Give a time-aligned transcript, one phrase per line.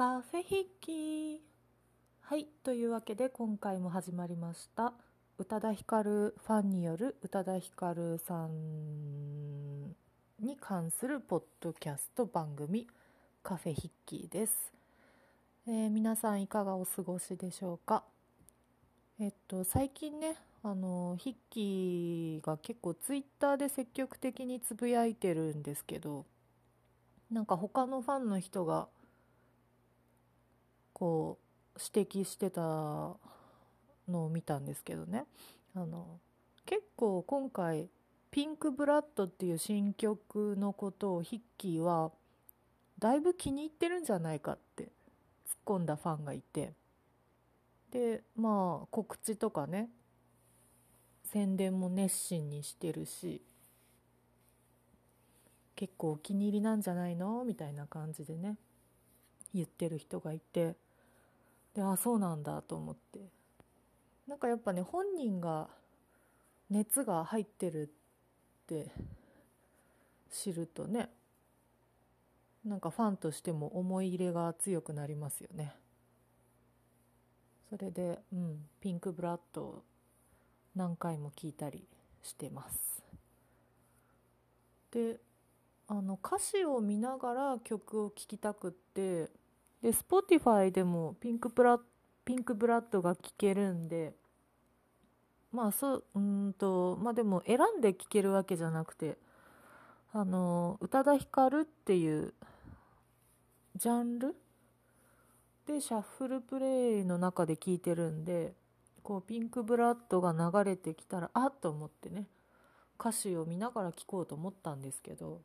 [0.00, 1.42] カフェ筆記
[2.22, 4.94] はいというわけで今回も始まりました。
[5.36, 9.90] 宇多田ヒカルファンによる宇多田ヒカルさん
[10.40, 12.86] に関するポッドキャスト番組
[13.42, 14.72] カフェ筆記です、
[15.68, 18.02] えー皆さんいかがお過ごしでしょうか？
[19.20, 26.24] えっと最近ねあの筆記が結構ツイッターで積極的につぶやいてるんですけど
[27.30, 28.88] なんか他のファンの人が
[31.00, 31.38] こ
[31.74, 33.16] う指摘してたの
[34.26, 35.24] を見たんですけどね。
[35.74, 36.20] あの
[36.66, 37.88] 結構今回
[38.30, 42.12] 「ピンクブラッド」っていう新曲のことをヒッキーは
[42.98, 44.90] だいぶ気に入ってるんじゃないかって突っ
[45.64, 46.74] 込んだファンがいて。
[47.90, 49.88] でまあ告知とかね
[51.24, 53.40] 宣伝も熱心にしてるし
[55.74, 57.42] 結構お気に入りなんじゃないの？
[57.44, 58.58] みたいな感じでね
[59.54, 60.76] 言ってる人がいて。
[61.74, 63.20] であそうなんだと思って。
[64.26, 65.68] なんかやっぱね本人が
[66.70, 68.92] 熱が入ってるって
[70.30, 71.08] 知るとね
[72.64, 75.74] なんかファンとしても思い入れが強くなりますよね。
[77.70, 79.82] それでうんピンクブラッドを
[80.76, 81.84] 何回も聞いたり
[82.22, 83.02] してます。
[84.92, 85.18] で
[85.88, 89.28] あの歌詞を見ながら曲を聴きたくって
[89.82, 91.78] で Spotify でもピンクブラ
[92.24, 94.12] ピンクブラッドが聴けるんで
[95.52, 99.16] まあそううんとまあでも選んで聴けるわけじゃなくて
[100.12, 102.34] あの宇多田ヒカルっていう
[103.76, 104.36] ジャンル
[105.66, 108.52] でシャッフルプレイの中で聴いてるんで
[109.02, 112.26] こうピンクブラッドが流れてきたらあっと思ってね
[112.98, 115.40] 歌詞を見ながら聴こうと思ったんですけど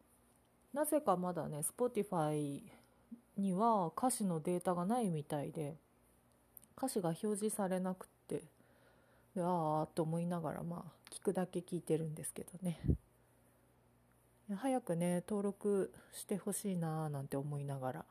[0.73, 2.61] なぜかまだね Spotify
[3.38, 5.75] には歌詞のデータがないみたいで
[6.78, 8.41] 歌詞が表示されなくって
[9.38, 12.79] ああと思いながらまあ聞くだけ聞いてるんですけどね。
[14.57, 18.06] 早くね登録してほしいなーなんて思いながら。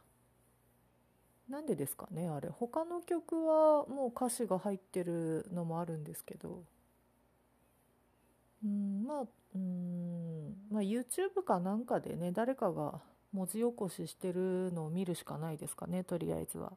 [1.48, 2.48] なんでですかねあれ。
[2.48, 6.64] 他の曲はもう歌詞が入ってるのもあるんですけど。
[8.64, 9.24] うんまあ
[9.54, 13.00] うんまあ YouTube かなんかでね誰かが
[13.34, 16.72] 文字起こししてるのを見るしかないですかねとりあえずは。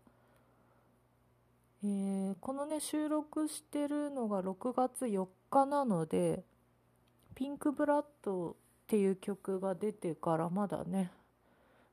[1.84, 6.44] えーこのね収録してるのが6月4日なので
[7.36, 8.56] 「ピンクブラッド」っ
[8.88, 11.12] ていう曲が出てからまだね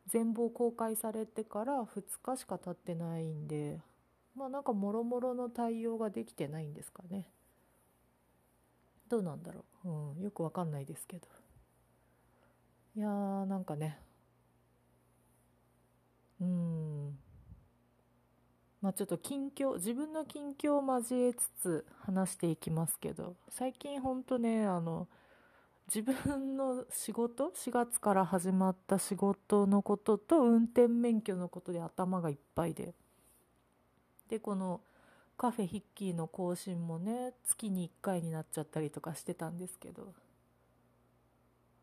[0.07, 3.81] 全貌公開されてから2日しか経ってないんで
[4.35, 7.29] まあなんかもろもろの対応ができてないんですかね。
[9.09, 11.29] どうなんだろう、うん、よくわかんないですけど。
[12.97, 13.99] いやーなんかね
[16.45, 17.19] うん。
[18.83, 25.09] まあちょっと近況自分の近況を交えつつ話していきますけど最近ほんとねあの
[25.87, 32.95] 自分の仕事4月から始まった仕事のことと運転免許のことで頭がいっぱいで。
[34.29, 34.81] でこの
[35.37, 40.15] カフェヒッキーの更新もね月に1回になっちゃったりとかしてたんですけど。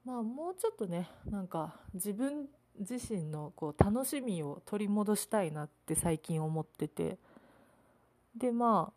[0.04, 2.48] まあもうちょっとねなんか自分
[2.80, 7.18] 自身のこう楽しみを取り戻したいなって最近思ってて。
[8.36, 8.94] でま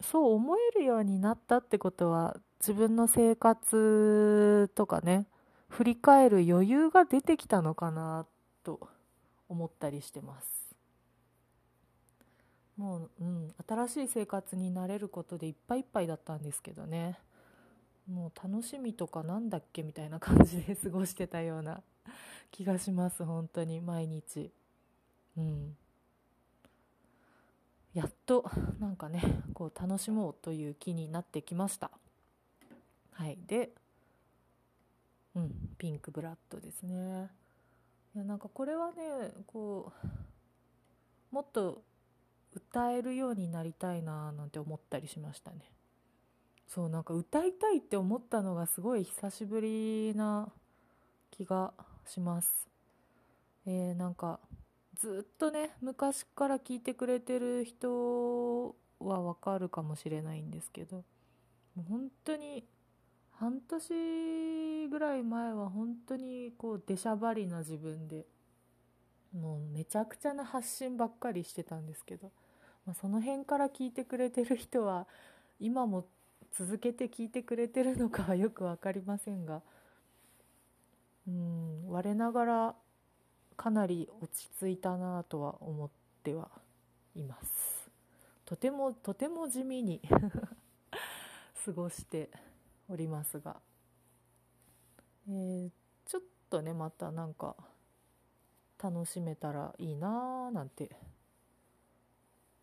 [0.00, 5.26] あそう思えるようになったってことは自分の生活とかね
[5.68, 8.26] 振り返る余裕が出てきたのかな
[8.62, 8.88] と
[9.48, 10.56] 思ったりしてます。
[12.76, 17.18] もう、うん、新しい生活に慣れることでいっぱいいっぱいだったんですけどね。
[18.06, 21.82] もう楽しみとかなんだっけみたいな感じで過ごしてたような。
[22.50, 24.50] 気がします本当に毎日。
[25.36, 25.76] うん。
[27.94, 29.22] やっとなんかね
[29.54, 31.90] こう楽しもうという気になってきました。
[33.12, 33.38] はい。
[33.46, 33.70] で
[35.34, 37.30] うんピンクブラッドですね。
[38.14, 41.82] いやなんかこれはねこうもっと
[42.54, 45.58] 歌えるようになりたいななんて思ったりしましたね。
[46.66, 50.48] そうなんか歌いたいって思ったのがすごい久しぶりな
[51.30, 51.72] 気が
[52.06, 52.68] します。
[53.66, 54.38] えー、なんか
[54.96, 61.04] ずっとね昔から聞いてくれてる人はわかるかもしれないんですけど
[61.74, 62.64] もう本当に
[63.32, 68.24] 半年ぐらい前は本当にこう出しゃばりな自分で
[69.38, 72.30] もうめちゃくちゃな発信ばっかりしてたんですけど、
[72.86, 75.06] まあ、その辺から聞いてくれてる人は
[75.60, 76.06] 今も
[76.56, 79.60] 続けて聞いてくれてるのかはよく分かりませんが
[81.26, 82.74] うん我ながら
[83.56, 85.90] かなり落ち着いたなとは思っ
[86.22, 86.48] ては
[87.14, 87.90] います。
[88.44, 90.00] とてもとても地味に
[91.64, 92.30] 過ごして
[92.88, 93.60] おりますが、
[95.28, 95.70] えー、
[96.04, 97.56] ちょっとねまたなんか
[98.78, 100.94] 楽しめたらいいなーなんて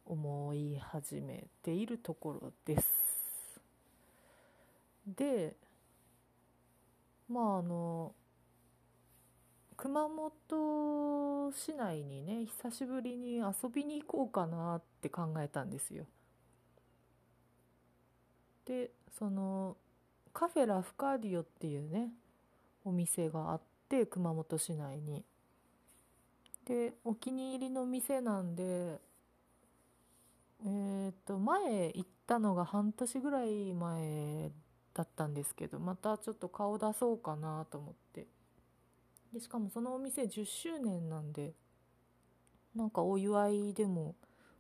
[0.06, 3.62] 思い始めているところです。
[5.06, 5.58] で
[7.28, 8.14] まああの
[9.84, 16.06] 熊本市内にね久しぶりに遊びに行こうかなって考えたんですよ。
[18.66, 19.76] でその
[20.32, 22.12] カフェラフカーディオっていうね
[22.86, 25.26] お店があって熊本市内に。
[26.66, 29.02] でお気に入りの店なんで
[30.66, 34.50] えー、っと前行ったのが半年ぐらい前
[34.94, 38.33] だったんですけどまたちょっと顔出そうかなと思って。
[39.34, 41.54] でしかもそのお店10周年なんで
[42.76, 44.16] なんかお祝いでも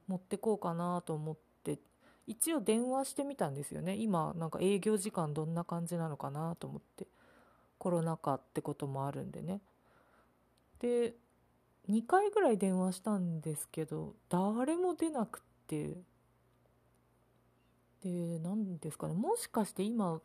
[0.08, 1.80] 持ってこうかなと思って
[2.28, 3.96] 一応電話してみたんですよね。
[3.96, 7.08] 今なんか営業時間どんな感じなのかなと思って。
[7.84, 9.60] コロナ禍ってこともあるんでね。
[10.80, 11.16] で
[11.90, 15.98] 2回ぐらい電話したんですけど誰も出なくって。
[18.02, 19.14] で何ですかね。
[19.14, 20.22] もしかして今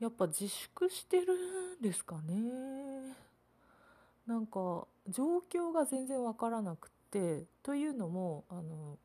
[0.00, 1.34] やっぱ自粛してる
[1.80, 3.14] んですかね。
[4.26, 8.98] なんか状況が全然わからなくてというのもあの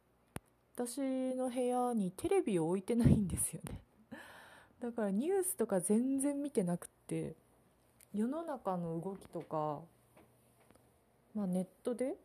[0.76, 3.82] 私の部屋にテレビを置いてないんですよね。
[4.82, 7.36] だからニュースとか全然見てなくて
[8.14, 9.82] 世の中の動きとか
[11.36, 12.16] まあ、ネットで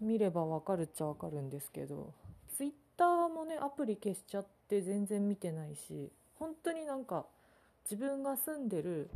[0.00, 2.12] 見ればわかるっちゃわかるんですけど
[2.56, 6.10] ツイッターもねアプリ消しちゃって全然見てないし
[6.42, 7.24] 本当になんか
[7.88, 9.08] 自分が住んでる、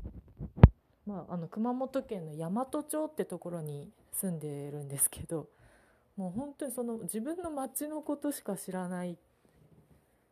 [1.09, 5.49] まあ、あの熊本県の山都町ってところに住んでるんですけど
[6.17, 9.17] もう本当にその自分の町のことしか知らない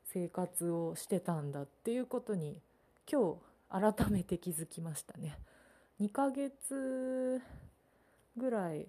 [0.04, 2.58] 生活をしてたんだっていうことに
[3.10, 3.38] 今
[3.72, 5.36] 日改めて気づきましたね。
[6.00, 7.42] 2ヶ月
[8.36, 8.86] ぐらい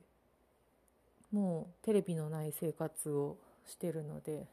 [1.32, 4.46] もうテレビのない生活をしてるので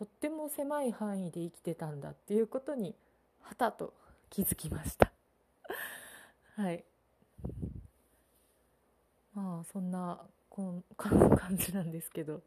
[0.00, 2.94] とっても狭い範囲で生きてたんだっていうことに
[3.42, 3.92] はたと
[4.30, 5.12] 気づきました。
[6.56, 6.82] はい。
[9.34, 10.18] まあそんな
[10.48, 12.40] こん感じなんですけど。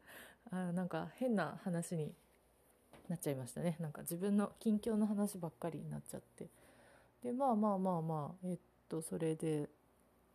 [0.50, 2.12] あなんか変な話に
[3.08, 3.76] なっちゃいましたね。
[3.78, 6.48] なんか自分の近況の話ばっかりになっちゃって。
[7.22, 8.58] でまあまあまあまあえっ
[8.88, 9.68] とそれで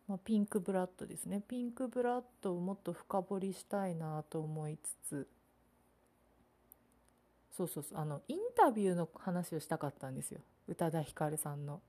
[0.08, 1.42] まあ、ピンクブラッドですね。
[1.46, 5.28] ピンクブラッドをもっと深掘りしたいなと思いつつ
[7.60, 7.98] そうそうそう。
[7.98, 10.40] あのインタビューの話をしたかったんですよ。
[10.66, 11.82] 宇多田ヒカルさんの。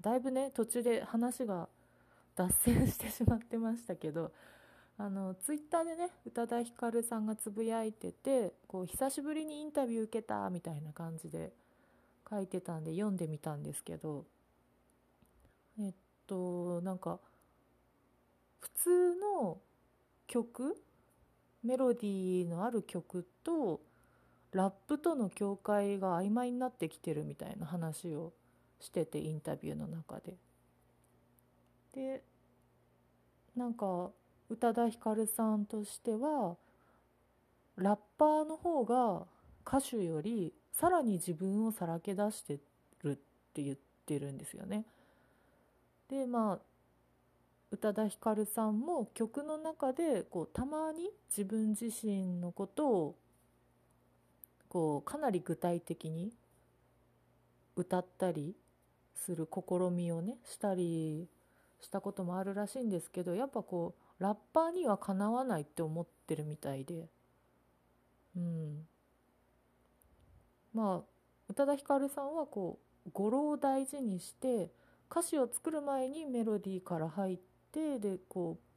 [0.00, 1.68] だいぶね途中で話が
[2.34, 4.32] 脱線してしまってましたけど
[4.96, 11.52] あのツイッターでね宇多田ヒカルさんがつぶやいててこう久しぶりにインタビュー受けたみたいな感じで
[12.30, 14.24] 書いてたんで読んでみたんですけど
[15.78, 15.94] えっ
[16.26, 17.20] となんか
[18.60, 19.58] 普通の
[20.26, 20.82] 曲
[21.62, 23.82] メロディーのある曲と
[24.52, 28.32] ラップとの境界が曖昧になってきてるみたいな話を
[28.80, 30.34] しててインタビューの中で。
[31.94, 32.22] で
[33.56, 34.10] なんか
[34.48, 36.56] 宇多田ヒカルさんとしては
[37.76, 39.26] ラッパーの方が
[39.66, 42.58] 歌手よりさらに自分をさらけ出して
[43.02, 43.16] るっ
[43.52, 43.76] て言っ
[44.06, 44.84] てるんですよね。
[46.08, 46.58] でまあ
[47.70, 53.14] 宇多田ヒカルさんも曲の中でこうたまに自分自身のことを
[54.70, 56.32] こうかなり具体的に
[57.76, 58.56] 歌ったり
[59.14, 61.28] する試みをねしたり
[61.82, 67.08] したこともあるらしいんですけどやっぱこうラッパーにはかなわないって思ってるみたいで。
[68.36, 68.86] うん。
[70.72, 71.10] まあ
[71.48, 74.70] 宇多田ヒカルさんはこう語呂を大事にして
[75.10, 78.69] 歌詞を作る前にメロディーから入っててでこう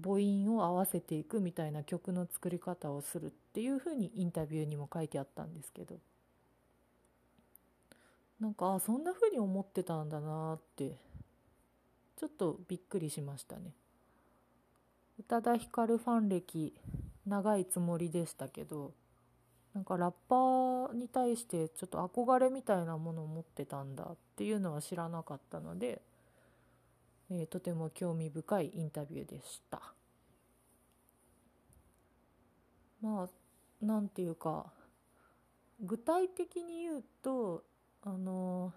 [0.00, 5.98] 母音を合わせていくみたいな曲の作り方をするっていうふうにインタビューにも書いてあったんですけど。
[8.42, 10.96] なんかあそんなふうに思ってたんだなって
[12.16, 13.72] ちょっとびっくりしましたね。
[15.20, 16.74] 宇多田ヒカルファン歴
[17.24, 18.92] 長いつもりでしたけど
[19.74, 26.02] なんかラッパーに対してちょっと憧れみたいなものを持ってたんだっていうのは知らなかったので
[27.40, 29.80] えー、とても興味深いインタビューでした。
[33.00, 34.66] まあなんていうか
[35.80, 37.64] 具体的に言うと
[38.02, 38.72] あの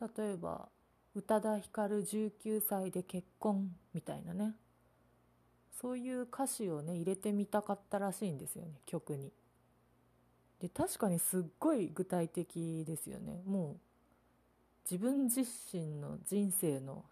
[0.00, 0.68] 例えば
[1.14, 4.54] 宇多田ヒカル19歳で結婚みたいなね。
[5.80, 9.32] そういう歌詞をね入れてみたかったらしいんですよね曲に。
[10.60, 13.42] で確かにすっごい具体的ですよね。
[13.44, 13.91] もう
[14.90, 15.40] 自分自
[15.72, 17.04] 身の人生の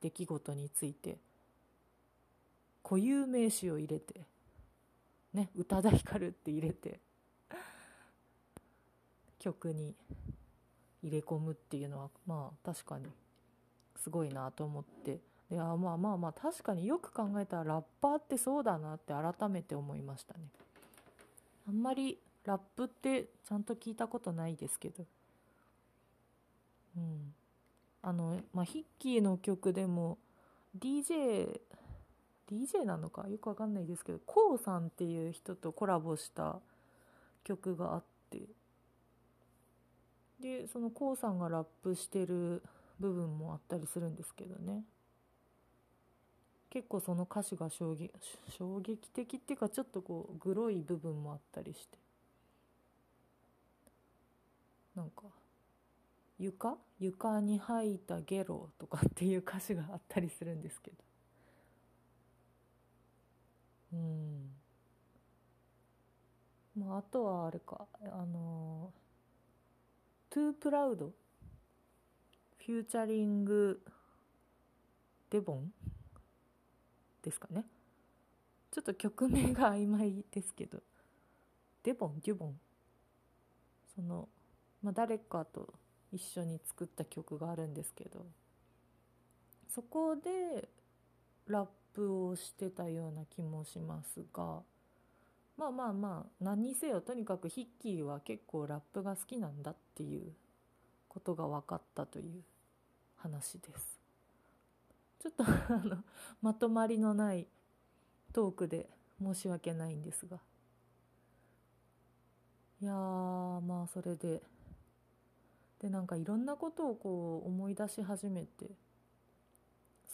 [0.00, 1.16] 出来事について
[2.82, 4.20] 固有名詞を入れて
[5.32, 7.00] ね宇多田ヒカルって入れて
[9.38, 9.94] 曲に
[11.02, 13.06] 入れ込むっていうのはまあ確かに
[14.02, 15.18] すごいなと思って。
[15.50, 20.40] であまあまあまあ確かによく考えたらラッパーってそうだなって改めて思いましたね。
[21.68, 25.04] あんまりラップってちゃんと聞いたことないですけど。
[26.96, 27.34] うん。
[28.02, 30.18] あのまあヒッキーの曲でも
[30.78, 31.60] DJ
[32.50, 36.60] DJ なのかよくわかんないですけど k o さんっていう人とコラボした
[37.44, 38.40] 曲があって
[40.40, 42.62] でその k o さんがラップしてる
[43.00, 44.84] 部分もあったりするんですけどね。
[46.68, 48.10] 結構その歌詞が衝撃
[48.58, 51.98] 衝撃的っていうかちょっとこうグロい部分もあったりして。
[54.96, 55.22] なんか
[56.38, 56.78] 床？
[57.00, 60.96] 床に吐いたゲロとかっていう歌詞があったりするんですけど。
[63.94, 64.50] うん。
[66.76, 67.86] まああとはあれか。
[68.00, 68.92] あの
[70.30, 71.12] Too Proud
[72.66, 73.80] featuring
[75.30, 75.72] デボン
[77.22, 77.64] ですかね。
[78.70, 80.82] ちょっと曲名が曖昧ですけど。
[81.84, 82.58] デボンデュボン
[83.94, 84.26] その、
[84.82, 85.74] まあ、誰かと
[86.14, 88.24] 一緒に作った曲があるんですけど
[89.68, 90.68] そこで
[91.48, 94.60] ラップをしてたような気もしますが
[95.56, 100.32] まあまあまあ何にせよとにかくヒッキーは結構ラップが好きなんだっていう
[101.08, 102.42] ことが分かったという
[103.16, 104.00] 話です。
[105.20, 105.96] ちょっとあの
[106.42, 107.46] まとまりのない
[108.32, 108.88] トークで
[109.22, 110.38] 申し訳ないんですが。
[112.82, 114.42] いやーまあそれで
[115.84, 118.70] でなんかいろんなことをこう思い出し始めて。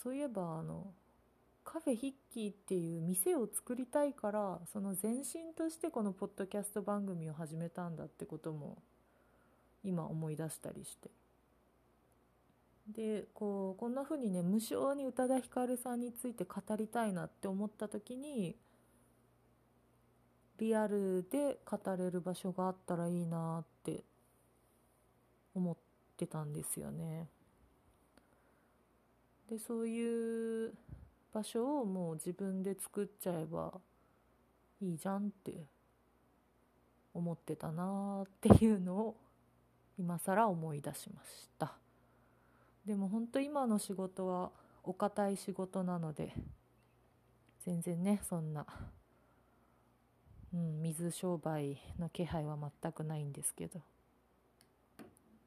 [0.02, 0.86] そういえばあの
[1.62, 8.78] カフェヒッキーっていう店を作りたいからその前身としてこのポッドキャスト番組を始めたんだってことも
[9.84, 11.10] 今思い出したりして。
[12.88, 18.56] でこうこんな風にね無性に宇多田ヒカルさんについて語りたいなって思った時に
[20.58, 24.02] リアルで語れる場所があったらいいなって
[25.60, 25.76] 思っ
[26.16, 27.28] てたんですよね。
[29.50, 30.72] でそういう
[31.34, 33.72] 場所をもう自分で作っちゃえば
[34.80, 35.52] いいじゃんって
[37.12, 39.16] 思ってたなっていうのを
[39.98, 41.72] 今更思い出しました
[42.86, 44.50] でも本当今の仕事は
[44.84, 46.32] お堅い仕事なので
[47.64, 48.64] 全然ねそんな、
[50.54, 53.80] うん、水商売の気配は全くないんですけど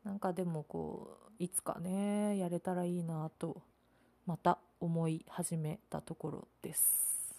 [0.03, 3.61] なんかでもこういつかねやれたらいいなと
[4.25, 7.35] また思い始めたところです。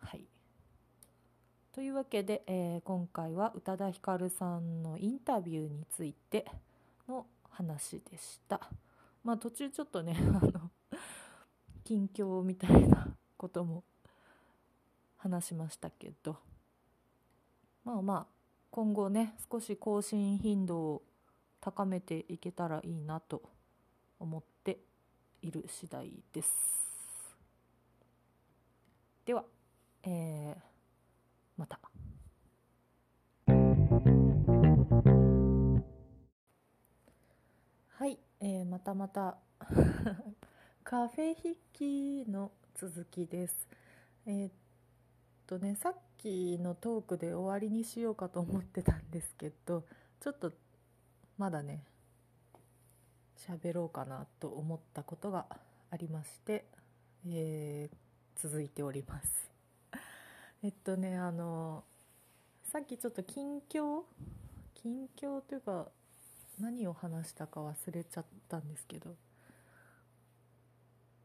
[0.00, 0.24] はい。
[1.72, 6.44] というわけで、えー、今回は宇多田ヒカルさんのインタビューについて
[7.08, 8.60] の話でした。
[9.24, 10.70] まあ途中ちょっとね、 あの、
[11.84, 13.84] 近況みたいなことも
[15.16, 16.36] 話しましたけど、
[17.84, 18.26] まあまあ、
[18.70, 21.02] 今後ね、少し更新頻度を
[21.62, 23.40] 高めていけたらいいなと
[24.18, 24.80] 思って
[25.42, 26.50] いる次第です。
[29.24, 29.44] では、
[30.02, 30.56] えー、
[31.56, 31.78] また。
[37.90, 39.38] はい、えー、またまた。
[40.82, 43.68] カフェ筆記の続きです。
[44.26, 44.52] えー、っ
[45.46, 49.84] とねさっきのトークで終わりにしようかと思ってたんですけど
[50.20, 50.52] ちょっと
[51.42, 51.82] まだね
[53.36, 55.46] 喋ろうかなと思ったことが
[55.90, 56.66] ありまして、
[57.26, 59.50] えー、続いております。
[60.62, 61.82] えっとねあの
[62.70, 64.04] さっきちょっと近況
[64.74, 65.88] 近況というか
[66.60, 69.16] 何を話したか忘れちゃったんですけど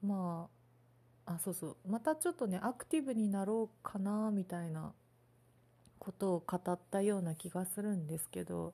[0.02, 0.50] ま
[1.26, 4.94] ああそうそうまたちょっとねアクティブになろうかなみたいな
[6.00, 8.74] ことを語ったような気がするんですけど、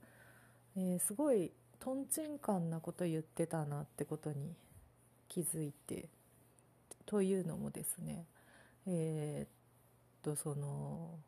[0.76, 4.54] えー、すごいとんちんかんなこと言ってたなってことに
[5.28, 6.10] 気づいて
[7.06, 8.26] というのもですね
[8.88, 9.50] えー、っ
[10.24, 11.20] とその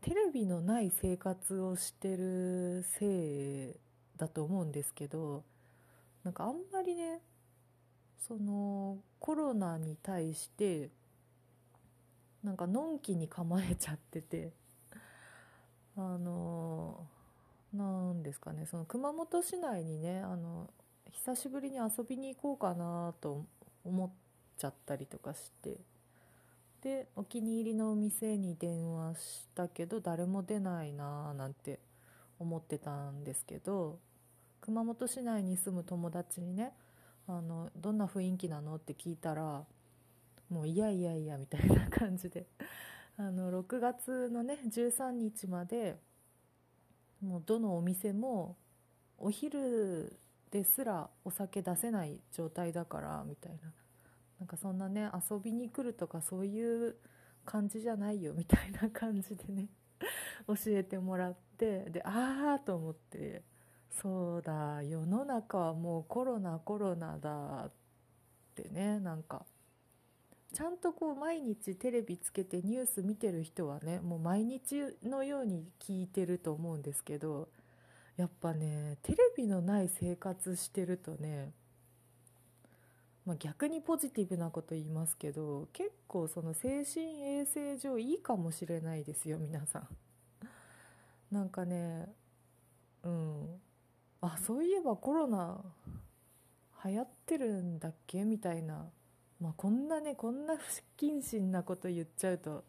[0.00, 3.74] テレビのない生活をしてるせい
[4.16, 5.44] だと思うんですけど
[6.24, 7.20] なんかあんまりね
[8.26, 10.90] そのコロナに対して
[12.44, 14.52] なんかのんきに構えちゃってて
[15.96, 17.06] あの
[17.72, 18.66] なんですかね。
[18.66, 20.70] その熊本市内にねあの
[21.10, 23.44] 久しぶりに遊びに行こうかなと
[23.84, 24.10] 思っ
[24.56, 25.78] ちゃったりとかして。
[26.82, 31.80] でお気に入りのお店に電話したけど誰も出ないなーなんて
[32.38, 33.98] 思ってたんですけど
[34.60, 36.72] 熊本市内に住む友達にね
[37.26, 39.64] あのどんな雰囲気なのって聞いたら
[40.50, 42.46] もういやいやいやみたいな感じで
[43.18, 45.96] あの6月のね13日まで
[47.22, 48.56] もうどのお店も
[49.16, 50.18] お昼
[50.50, 53.72] ですらお酒出せない状態だからみたいな。
[54.38, 56.96] なんかそんなね遊びに来るとかそういう
[57.44, 59.68] 感じじゃないよみたいな感じでね
[60.46, 63.42] 教えてもらってでああと思って
[63.90, 67.72] そうだ世の中はもうコロナコロナだっ
[68.54, 69.44] てねなんか
[70.54, 77.48] ちゃんとこう毎日テレビつけてニュース見てる人はねもう毎日のように聞いてると思うんですけど
[78.16, 81.52] やっぱねテレビのない生活してるとね、
[83.26, 89.88] まあ、逆にポジティブなこと言いますけど結構その精神衛生上いいかもしれないですよ皆さん。
[91.30, 92.08] なんかね
[93.04, 93.60] うん
[94.22, 95.60] あそういえばコロナ
[96.84, 98.24] 流行ってるんだっけ？
[98.24, 98.86] みたいな
[99.40, 100.60] まあ、こんなねこんな不
[100.96, 102.64] 謹慎なこと言っちゃうと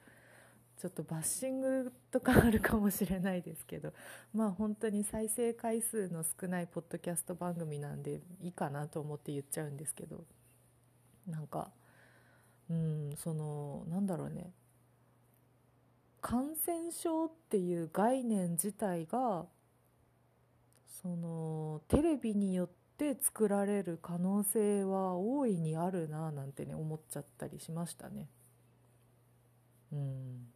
[0.79, 3.91] ちょっとバッシングとかあるかもしれないですけど
[4.33, 10.23] まあ本当に再生回数の少ないポッドキャスト番組なんでいいかなと思って言っちゃうんですけど
[11.27, 11.69] なんか
[12.69, 14.51] うんそのなんだろうね。
[16.21, 19.45] 感染症っていう概念自体が
[21.01, 28.27] そのテレビによってって作られる可能性は大いにあるななんてね思っちゃったりしましたね。
[29.93, 30.47] うん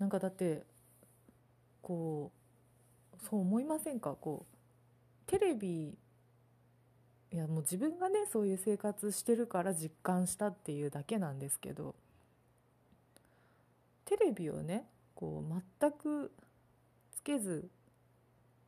[0.00, 0.64] なんかだって
[1.80, 2.32] こ
[3.14, 4.16] うそう思いませんか？
[4.20, 5.96] こうテレビ
[7.30, 11.94] いやもう自分がねそういう生活してるから実感したっていうだけなんですけど
[14.04, 16.32] テレビをねこう全く
[17.14, 17.68] つけず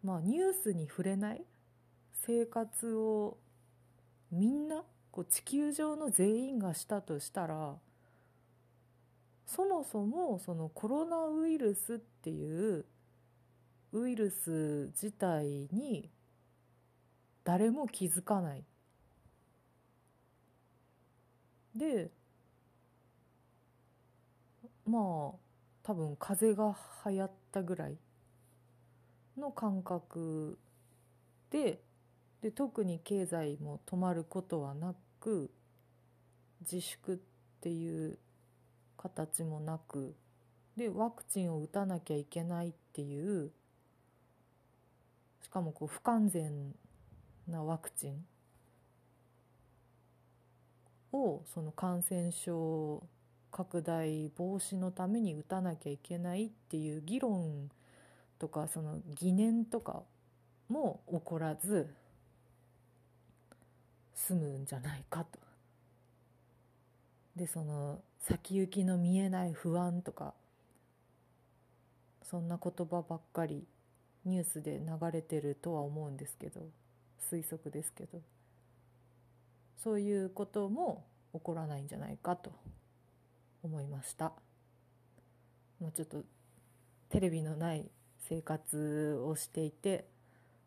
[0.05, 1.43] まあニュースに触れない
[2.27, 3.39] 生活を
[4.31, 7.77] みんなこう地球上の全員がしたとしたら
[9.47, 12.85] そもそもそのコロナウイルスっていう
[13.93, 16.09] ウイルス自体に
[17.43, 18.65] 誰も気づかない。
[21.75, 22.11] で
[24.87, 25.03] まあ
[25.83, 26.79] 多分風邪が
[27.11, 27.97] 流行ったぐらい
[29.37, 30.59] の感覚
[31.51, 31.81] で
[32.43, 35.51] で特に経済も止まることはなく
[36.61, 37.19] 自粛っ
[37.61, 38.19] ていう
[38.97, 40.15] 形もなく
[40.77, 43.51] でワクチンを打たなきゃいけないっていう
[45.43, 46.75] しかもこう不完全
[47.49, 48.25] なワクチン
[51.13, 53.03] をその感染症
[53.51, 57.69] 拡大防止のために打たなきゃいけないっていう議論
[58.39, 60.03] とかその疑念とか
[60.69, 61.93] も起こらず
[64.27, 65.39] 済むんじゃないかと。
[67.37, 70.35] でその先行きの見えない不安とか
[72.23, 73.65] そんな言葉ばっかり
[74.27, 76.61] ニュースで流れてるとは思うんですけど
[77.31, 78.21] 推測ですけど
[79.83, 82.53] そういうことも起こらないんじゃないかと
[83.63, 84.33] 思いました。
[85.81, 86.23] もうちょっと
[87.09, 87.91] テレビのない
[88.29, 90.10] 生活をしていて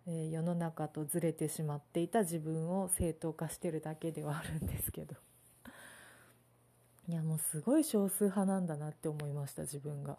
[0.05, 5.15] えー、世の中とずれてしまっていた自分を正当化してるだけではあるんですけど。
[7.07, 10.17] いやもうすごい少数派なんだなって思いました自分が。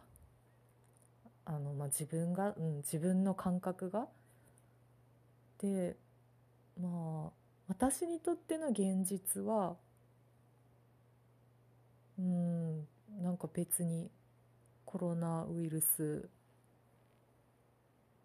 [1.47, 4.09] あの、まあ、自分が、うん、自分の感覚が。
[5.59, 5.97] で
[6.81, 7.33] まあ
[7.68, 9.77] 私にとっての現実は
[12.18, 12.87] うん
[13.23, 14.11] なんか別に
[14.85, 16.29] コロナウイルス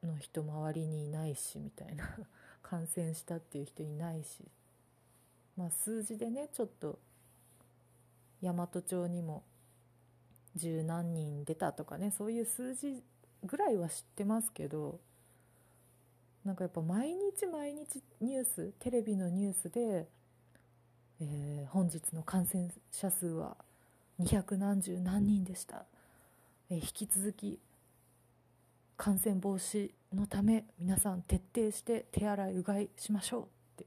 [0.10, 2.17] の人周りにいないしみたいな。
[2.62, 4.43] 感染したっていう人いないし。
[5.56, 7.00] まあ数字でねちょっと
[8.41, 9.43] 大和町にも
[10.56, 13.04] 十何人出たとかねそういう数字
[13.43, 15.00] ぐらいは知ってますけど
[16.45, 20.08] なんかやっぱ毎日毎日ニューステレビのニュースで、
[21.22, 23.58] えー、本日の感染者数は
[24.19, 25.86] 200何十何人でした、
[26.69, 27.60] えー、引き続き
[28.98, 33.45] 感染防止のため皆さん徹底して手洗いうがいしましょうっ
[33.78, 33.86] て。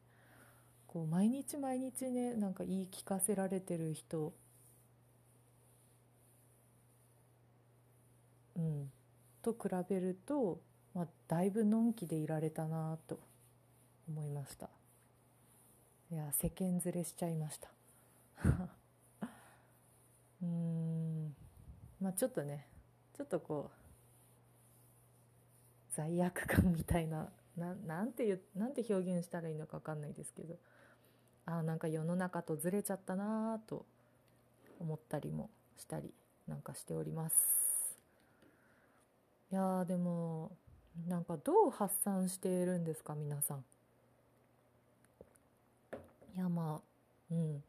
[0.86, 4.32] こう毎日毎日ねなんか言い聞かせられてる人。
[8.56, 8.90] うん。
[9.42, 10.60] と比べると、
[10.94, 13.18] まあ、だいぶのんきでいられたなと
[14.08, 14.68] 思いました。
[16.12, 17.68] いや世間連れしちゃいました。
[20.42, 21.34] うん。
[22.00, 22.68] まあちょっとね
[23.16, 23.81] ちょっとこう
[25.94, 30.54] 罪悪感みたいなななんて言なんて表現したらいいのか分かんないですけど
[31.46, 33.84] ああなんか世の中とずれちゃったなと
[34.80, 36.12] 思ったりもしたり
[36.48, 37.36] なんかしております。
[39.50, 40.52] いやでも
[41.06, 43.64] なんかどう発散しているんですか皆さん。
[46.34, 47.62] いやまあうん。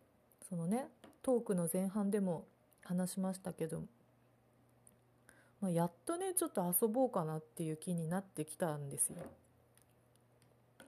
[0.47, 0.87] そのね
[1.21, 2.45] トークの前半でも
[2.83, 3.83] 話しましたけど
[5.63, 9.15] まあ、やっとねちょっと遊ぼうかなっていう気になってきたんですよ。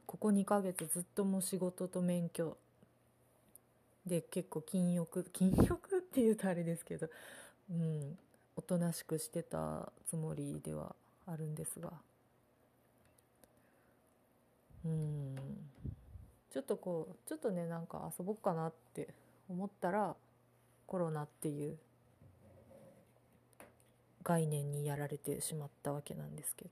[0.06, 2.58] ここ2ヶ月ずっともう仕事と免許
[4.06, 7.10] で結構禁欲 禁欲っていうとあれですけど
[7.72, 8.18] うん
[8.58, 10.94] おとなしくしてたつもりでは
[11.26, 11.94] あるんですが
[14.84, 15.36] うん
[16.52, 19.14] ちょっとこうちょっとねなんか遊ぼっかなって
[19.48, 20.18] 思ったら
[20.86, 21.78] コロナっていう
[24.26, 26.72] 概念にやられてしまったわけなんですけど。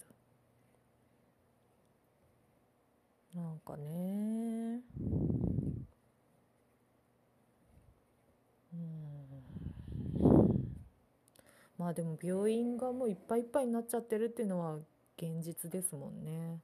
[3.35, 4.81] なんかね。
[8.73, 9.13] うん。
[11.77, 14.77] まあでも病院がもういっぱいいっぱいになっちゃってるっていうのは
[15.17, 16.59] 現実ですもんね。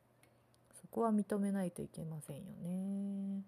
[0.82, 3.43] そこは認めないといけませんよね。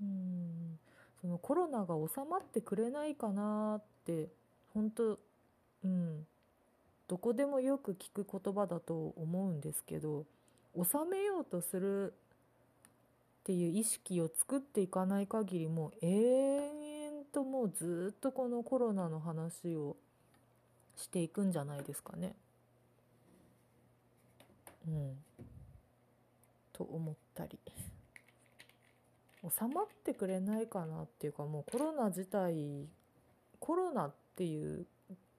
[0.00, 0.78] うん。
[1.20, 4.28] そのコロナが収まってくれないかなって
[4.72, 5.18] 本当
[5.84, 6.26] うん
[7.06, 10.24] どこでもよく聞く言葉だと思うんですけど
[10.74, 12.16] 収めようとするっ
[13.44, 19.96] ていう意識を作っていかない限りもう永遠ともうずっとこのコロナの話を
[20.96, 22.34] していくんじゃないですかね。
[24.86, 25.16] うん。
[26.72, 27.58] と思ったり。
[29.42, 32.86] 収まってくれないかなっていうかもうコロナ自体
[33.60, 34.86] コロナっていう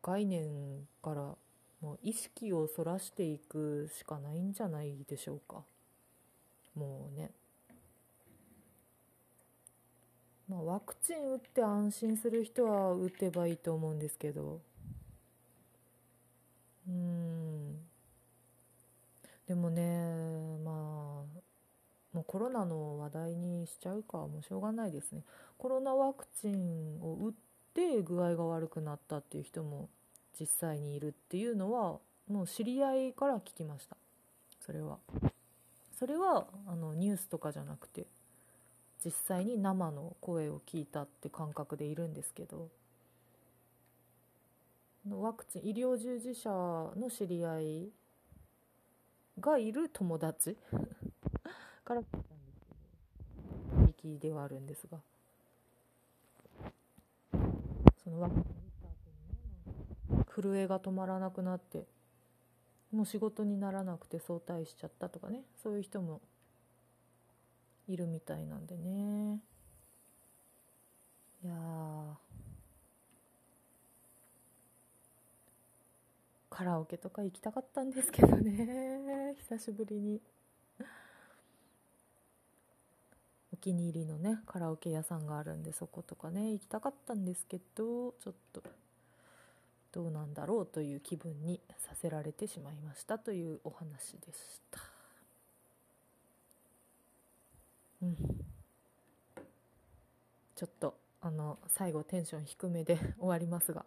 [0.06, 1.36] 概念から
[1.82, 5.64] もう意識をそらしていくしかないんじゃないでしょうか。
[6.76, 7.32] もうね。
[10.48, 14.60] まあワクチン打って安心する人は打てばいいと思うんですけど。
[16.88, 17.80] うん。
[19.48, 19.82] でもね
[20.64, 20.76] まあ
[22.14, 25.24] もうコロナの話題にしちゃうかもうしょうがないですね。
[25.58, 27.34] コロナワクチンを打っ
[27.74, 29.90] て具合が悪くなったっていう人も
[30.40, 33.98] 実際にいるっていうのはもう知り合いから聞きました。
[34.60, 34.98] それは。
[35.98, 38.06] それはあのニュースとかじゃなくて
[39.04, 42.70] 実際に生の声を聞いたって感覚でいるんですけど
[45.10, 47.90] ワクチン医療従事者の知り合い
[49.40, 50.58] がいる友達
[51.86, 55.00] から聞いたんですけど響きではあるんですが
[58.04, 58.65] そのワクチン
[60.36, 61.86] 震えが止まらなくなって
[62.92, 65.42] もう仕事にならなくて早退しちゃったとかね。
[65.62, 66.22] そういう人も
[67.88, 69.42] いるみたいなんでね。
[71.44, 71.54] いや
[76.50, 79.36] カラオケとか行きたかったんですけどね。
[79.40, 80.22] 久しぶりに。
[83.54, 88.64] お気に入りのねカラオケ屋さんがあるんでそことかね行きたかったんですけどちょっと。
[89.96, 94.82] どうなんだろうという気分にさせられてしまいましたというお話でした。
[98.04, 98.16] うん、
[100.54, 103.86] ちょっとあの最後テンション低めで終わりますが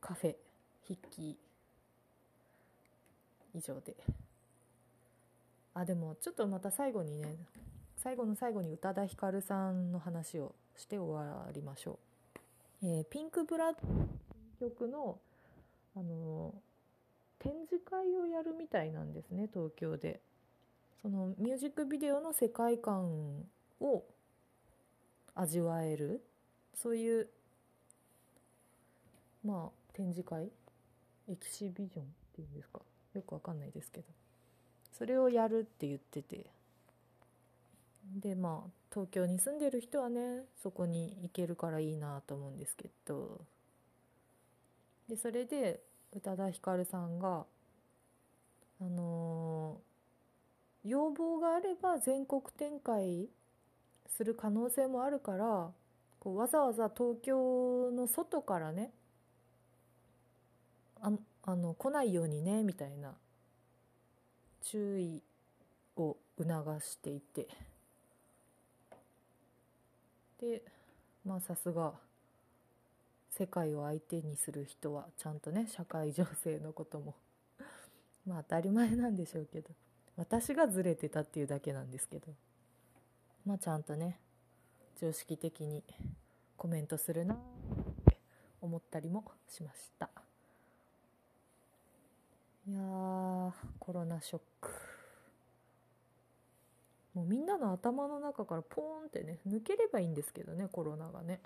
[0.00, 0.34] カフェ
[0.88, 1.38] 筆記
[3.54, 3.94] 以上で
[5.72, 7.36] あでもちょっとまた最後にね
[7.96, 12.11] 最後の最後に宇多田ヒカルさんの話をして終わりましょう。
[12.84, 13.74] えー、ピンクブラッ
[14.60, 15.18] ド曲の、
[15.96, 16.54] あの
[17.38, 20.20] 展示会をやるみたいなんですね東京で。
[21.02, 23.44] そのミュージックビデオの世界観
[23.80, 24.04] を
[25.34, 26.22] 味わえる
[26.74, 27.28] そういう
[29.44, 30.48] まあ展示会？
[31.28, 32.80] エキシビジョンっていうんですか？
[33.14, 34.06] よくわかんないですけど。
[34.96, 36.46] それをやるって言ってて。
[38.22, 43.40] でまあ東京に住んでる人はねそこに行けるからいいなと思うんですけど。
[45.08, 45.80] でそれで
[46.14, 47.44] 宇多田ヒカルさんが
[48.80, 49.78] あの
[50.84, 53.28] 要望があれば全国展開
[54.08, 55.70] する可能性もあるから
[56.18, 58.90] こうわざわざ東京の外からね
[61.00, 61.12] あ
[61.44, 63.12] あの来ないようにねみたいな
[64.62, 65.22] 注意
[65.96, 67.48] を促していて。
[70.42, 70.60] で
[71.24, 71.92] まあさすが
[73.30, 77.14] 世界を相手にする人はちゃんとね社会情勢のことも
[78.26, 79.70] まあ当たり前なんでしょうけど
[80.16, 82.34] 私がずれてたっていうだけなんですけど
[83.46, 84.18] まあちゃんとね
[85.00, 85.84] 常識的に
[86.56, 87.38] コメントするなっ
[88.04, 88.16] て
[88.60, 90.10] 思ったりもしました。
[92.68, 94.81] いやーコロナショック。
[97.14, 101.40] もうみんなの頭の中からポーンってね抜ければいいんですけどねコロナがね。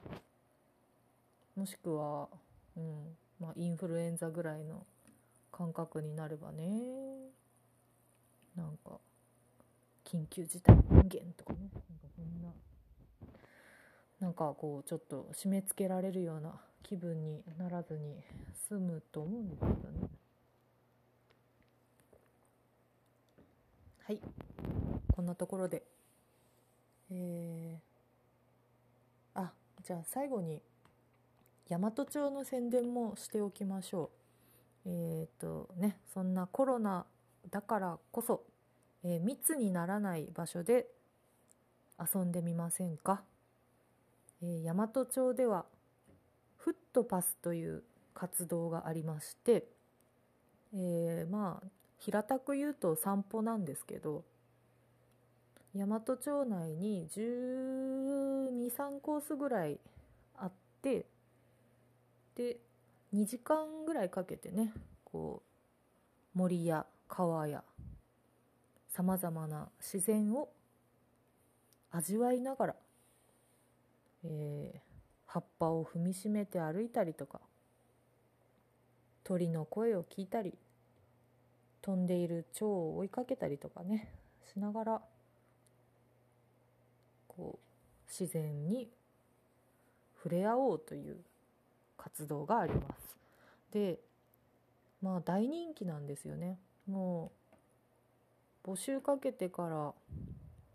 [1.56, 2.28] もしくは
[2.76, 4.86] うんまあインフルエンザぐらいの
[5.50, 6.64] 感覚になればね。
[8.56, 8.98] なんか
[10.04, 11.58] 緊急事態宣言とかね。
[11.60, 12.48] なんかそんな。
[14.20, 18.22] なんかこうちょっと締め付けられるような気分にならずに
[18.68, 20.08] 済むと思うんですけどね。
[24.04, 24.20] はい。
[25.16, 25.82] こんなところで。
[27.10, 29.50] えー、あ
[29.82, 30.60] じゃあ最後に
[31.70, 34.10] 大和町の宣伝もしておきましょ
[34.84, 34.90] う。
[34.90, 37.06] えっ、ー、とねそんなコロナ
[37.50, 38.42] だからこそ、
[39.04, 40.86] えー、密にならない場所で
[41.98, 43.22] 遊んでみませんか、
[44.42, 45.64] えー、大和町では
[46.58, 49.64] フットパスという活動がありまして、
[50.74, 51.66] え、まあ
[51.98, 54.24] 平たく言うと散歩なんですけど
[55.78, 59.78] 大和町内に123コースぐらい
[60.38, 61.04] あって
[62.34, 62.56] で
[63.14, 64.72] 2時間ぐらいかけてね
[65.04, 65.42] こ
[66.34, 67.62] う森や川や
[68.88, 70.48] さまざまな自然を
[71.90, 72.74] 味わいながら、
[74.24, 74.78] えー、
[75.26, 77.40] 葉っぱを踏みしめて歩いたりとか
[79.24, 80.54] 鳥の声を聞いたり
[81.82, 84.10] 飛んでいる蝶を追いかけたりとかね
[84.54, 85.02] しながら
[87.36, 88.88] こう自然に
[90.16, 91.16] 触れ合おうという
[91.96, 93.16] 活動があります。
[93.72, 93.98] で
[95.02, 96.58] まあ大人気なんですよね。
[96.88, 97.32] も
[98.64, 99.92] う募集かけてから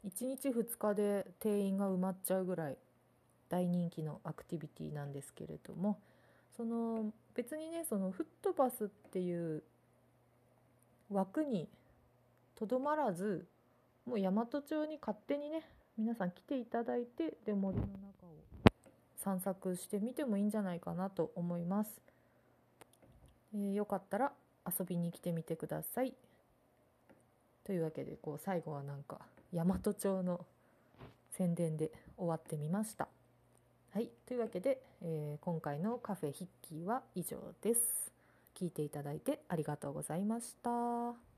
[0.06, 2.78] 1日2日で定員が埋まっちゃうぐらい
[3.50, 6.00] 大人気のアクティビティなんですけれども
[6.56, 9.64] その別にねそのフットパスっていう
[11.12, 11.68] 枠に
[12.56, 13.46] とどまらず
[14.06, 15.64] もう大和町に勝手にね
[15.98, 18.36] 皆さん来ていただいてで森の中を
[19.24, 22.02] 散策してみてもいいんじゃないかなと思います、
[23.54, 24.32] えー、よかったら
[24.66, 26.14] 遊びに来てみてください。
[27.64, 29.20] というわけでこう最後はなんか
[29.54, 30.46] 大和町の
[31.32, 33.08] 宣伝で終わってみました。
[33.94, 34.10] はい。
[34.26, 37.82] というわけで、えー、今回のカフェヒッキーは以上です。
[38.56, 41.31] 聞いていただいてありがとうございました。